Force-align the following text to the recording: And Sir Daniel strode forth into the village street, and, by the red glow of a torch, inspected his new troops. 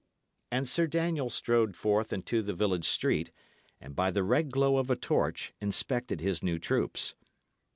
And 0.51 0.67
Sir 0.67 0.87
Daniel 0.87 1.29
strode 1.29 1.75
forth 1.75 2.11
into 2.11 2.41
the 2.41 2.55
village 2.55 2.85
street, 2.87 3.31
and, 3.79 3.95
by 3.95 4.09
the 4.09 4.23
red 4.23 4.51
glow 4.51 4.77
of 4.77 4.89
a 4.89 4.95
torch, 4.95 5.53
inspected 5.61 6.21
his 6.21 6.41
new 6.41 6.57
troops. 6.57 7.13